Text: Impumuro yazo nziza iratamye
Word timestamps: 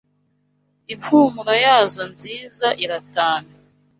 Impumuro 0.93 1.53
yazo 1.65 2.03
nziza 2.11 2.67
iratamye 2.83 3.53